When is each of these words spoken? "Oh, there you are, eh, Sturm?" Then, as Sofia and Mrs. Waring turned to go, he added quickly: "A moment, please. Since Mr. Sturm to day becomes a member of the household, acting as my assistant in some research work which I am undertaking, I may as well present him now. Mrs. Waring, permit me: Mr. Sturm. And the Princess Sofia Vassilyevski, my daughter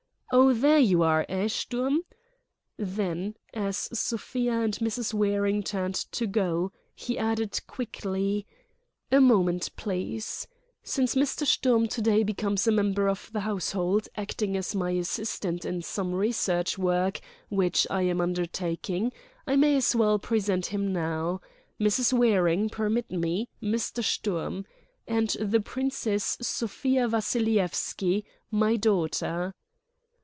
"Oh, 0.33 0.53
there 0.53 0.79
you 0.79 1.03
are, 1.03 1.25
eh, 1.27 1.49
Sturm?" 1.49 2.03
Then, 2.77 3.35
as 3.53 3.89
Sofia 3.91 4.61
and 4.61 4.73
Mrs. 4.77 5.13
Waring 5.13 5.61
turned 5.61 5.95
to 6.13 6.25
go, 6.25 6.71
he 6.95 7.17
added 7.17 7.59
quickly: 7.67 8.47
"A 9.11 9.19
moment, 9.19 9.71
please. 9.75 10.47
Since 10.83 11.15
Mr. 11.15 11.45
Sturm 11.45 11.89
to 11.89 12.01
day 12.01 12.23
becomes 12.23 12.65
a 12.65 12.71
member 12.71 13.09
of 13.09 13.29
the 13.33 13.41
household, 13.41 14.07
acting 14.15 14.55
as 14.55 14.73
my 14.73 14.91
assistant 14.91 15.65
in 15.65 15.81
some 15.81 16.13
research 16.13 16.77
work 16.77 17.19
which 17.49 17.85
I 17.89 18.03
am 18.03 18.21
undertaking, 18.21 19.11
I 19.45 19.57
may 19.57 19.75
as 19.75 19.93
well 19.97 20.17
present 20.17 20.67
him 20.67 20.93
now. 20.93 21.41
Mrs. 21.77 22.13
Waring, 22.13 22.69
permit 22.69 23.11
me: 23.11 23.49
Mr. 23.61 24.01
Sturm. 24.01 24.65
And 25.05 25.31
the 25.41 25.59
Princess 25.59 26.37
Sofia 26.39 27.09
Vassilyevski, 27.09 28.23
my 28.49 28.77
daughter 28.77 29.53